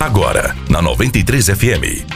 Agora, 0.00 0.56
na 0.70 0.80
93 0.80 1.48
FM. 1.48 2.06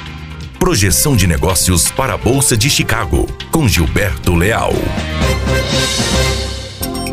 Projeção 0.58 1.14
de 1.14 1.26
negócios 1.26 1.90
para 1.90 2.14
a 2.14 2.16
Bolsa 2.16 2.56
de 2.56 2.70
Chicago, 2.70 3.26
com 3.52 3.68
Gilberto 3.68 4.34
Leal. 4.34 4.72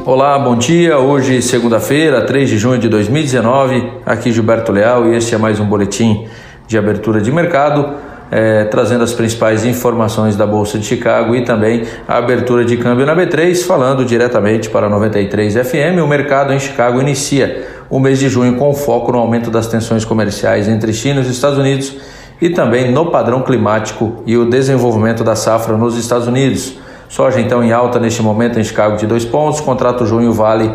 Olá, 0.05 0.39
bom 0.39 0.55
dia. 0.55 0.97
Hoje, 0.97 1.41
segunda-feira, 1.41 2.25
3 2.25 2.51
de 2.51 2.57
junho 2.57 2.79
de 2.79 2.87
2019. 2.87 3.83
Aqui 4.05 4.31
Gilberto 4.31 4.71
Leal 4.71 5.07
e 5.07 5.17
este 5.17 5.35
é 5.35 5.37
mais 5.37 5.59
um 5.59 5.65
boletim 5.65 6.25
de 6.65 6.77
abertura 6.77 7.19
de 7.19 7.33
mercado 7.33 7.93
é, 8.31 8.63
trazendo 8.63 9.03
as 9.03 9.13
principais 9.13 9.65
informações 9.65 10.37
da 10.37 10.47
Bolsa 10.47 10.79
de 10.79 10.85
Chicago 10.85 11.35
e 11.35 11.43
também 11.43 11.83
a 12.07 12.17
abertura 12.17 12.63
de 12.63 12.77
câmbio 12.77 13.05
na 13.05 13.13
B3, 13.13 13.65
falando 13.65 14.05
diretamente 14.05 14.69
para 14.69 14.87
93 14.87 15.53
FM. 15.55 16.01
O 16.01 16.07
mercado 16.07 16.53
em 16.53 16.59
Chicago 16.59 17.01
inicia 17.01 17.67
o 17.89 17.99
mês 17.99 18.19
de 18.19 18.29
junho 18.29 18.55
com 18.55 18.73
foco 18.73 19.11
no 19.11 19.17
aumento 19.17 19.51
das 19.51 19.67
tensões 19.67 20.05
comerciais 20.05 20.69
entre 20.69 20.93
China 20.93 21.19
e 21.19 21.23
os 21.23 21.29
Estados 21.29 21.57
Unidos 21.57 21.97
e 22.41 22.49
também 22.49 22.89
no 22.89 23.11
padrão 23.11 23.41
climático 23.41 24.23
e 24.25 24.37
o 24.37 24.49
desenvolvimento 24.49 25.23
da 25.23 25.35
safra 25.35 25.75
nos 25.75 25.97
Estados 25.97 26.25
Unidos. 26.25 26.79
Soja 27.09 27.41
então 27.41 27.61
em 27.61 27.73
alta 27.73 27.99
neste 27.99 28.21
momento 28.21 28.57
em 28.57 28.63
Chicago 28.63 28.95
de 28.95 29.05
dois 29.05 29.25
pontos, 29.25 29.59
contrato 29.59 30.05
junho 30.05 30.31
vale 30.31 30.71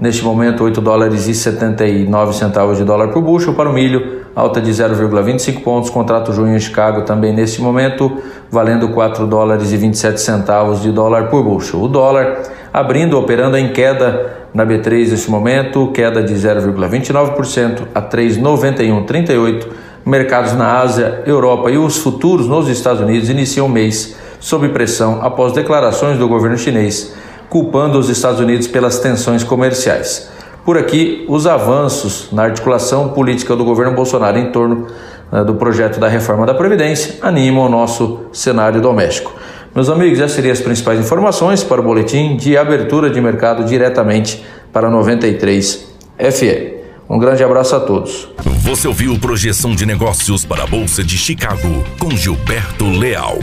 neste 0.00 0.24
momento 0.24 0.64
8 0.64 0.80
dólares 0.80 1.26
e 1.26 1.34
79 1.34 2.32
centavos 2.34 2.78
de 2.78 2.84
dólar 2.84 3.08
por 3.08 3.22
bushel 3.22 3.54
para 3.54 3.68
o 3.68 3.72
milho 3.72 4.18
alta 4.38 4.60
de 4.60 4.70
0,25 4.70 5.62
pontos. 5.62 5.90
Contrato 5.90 6.32
junho 6.32 6.56
em 6.56 6.60
Chicago 6.60 7.02
também 7.02 7.34
nesse 7.34 7.60
momento, 7.60 8.18
valendo 8.50 8.88
4 8.90 9.26
dólares 9.26 9.72
e 9.72 9.76
27 9.76 10.20
centavos 10.20 10.80
de 10.80 10.92
dólar 10.92 11.28
por 11.28 11.42
bushel. 11.42 11.82
O 11.82 11.88
dólar 11.88 12.42
abrindo, 12.72 13.18
operando 13.18 13.56
em 13.56 13.72
queda 13.72 14.36
na 14.54 14.64
B3 14.64 15.10
nesse 15.10 15.30
momento, 15.30 15.88
queda 15.88 16.22
de 16.22 16.34
0,29% 16.34 17.82
a 17.94 18.00
3,9138. 18.00 19.66
Mercados 20.06 20.54
na 20.54 20.80
Ásia, 20.80 21.22
Europa 21.26 21.70
e 21.70 21.76
os 21.76 21.98
futuros 21.98 22.46
nos 22.46 22.68
Estados 22.68 23.00
Unidos 23.00 23.28
iniciam 23.28 23.66
o 23.66 23.68
mês 23.68 24.16
sob 24.38 24.68
pressão 24.68 25.18
após 25.20 25.52
declarações 25.52 26.16
do 26.16 26.28
governo 26.28 26.56
chinês 26.56 27.14
culpando 27.48 27.98
os 27.98 28.08
Estados 28.08 28.40
Unidos 28.40 28.66
pelas 28.66 28.98
tensões 28.98 29.42
comerciais. 29.42 30.28
Por 30.64 30.76
aqui, 30.76 31.24
os 31.28 31.46
avanços 31.46 32.28
na 32.30 32.44
articulação 32.44 33.08
política 33.08 33.56
do 33.56 33.64
governo 33.64 33.94
Bolsonaro 33.94 34.38
em 34.38 34.52
torno 34.52 34.86
né, 35.32 35.42
do 35.42 35.54
projeto 35.54 35.98
da 35.98 36.08
reforma 36.08 36.44
da 36.44 36.54
Previdência 36.54 37.16
animam 37.22 37.64
o 37.64 37.68
nosso 37.68 38.20
cenário 38.32 38.80
doméstico. 38.80 39.32
Meus 39.74 39.88
amigos, 39.88 40.18
essas 40.18 40.32
seriam 40.32 40.52
as 40.52 40.60
principais 40.60 41.00
informações 41.00 41.62
para 41.62 41.80
o 41.80 41.84
boletim 41.84 42.36
de 42.36 42.56
abertura 42.56 43.08
de 43.08 43.20
mercado 43.20 43.64
diretamente 43.64 44.44
para 44.72 44.90
93 44.90 45.86
FE. 46.32 46.78
Um 47.08 47.18
grande 47.18 47.42
abraço 47.42 47.74
a 47.74 47.80
todos. 47.80 48.28
Você 48.60 48.86
ouviu 48.86 49.18
Projeção 49.18 49.74
de 49.74 49.86
Negócios 49.86 50.44
para 50.44 50.64
a 50.64 50.66
Bolsa 50.66 51.02
de 51.02 51.16
Chicago 51.16 51.84
com 51.98 52.10
Gilberto 52.10 52.84
Leal. 52.90 53.38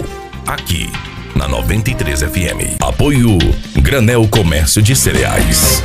Aqui 0.45 0.89
na 1.35 1.47
93 1.47 2.23
FM. 2.23 2.77
Apoio 2.81 3.37
Granel 3.81 4.27
Comércio 4.27 4.81
de 4.81 4.95
Cereais. 4.95 5.83